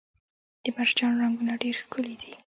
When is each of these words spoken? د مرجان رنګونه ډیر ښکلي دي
د 0.63 0.65
مرجان 0.77 1.13
رنګونه 1.21 1.53
ډیر 1.63 1.75
ښکلي 1.83 2.15
دي 2.21 2.31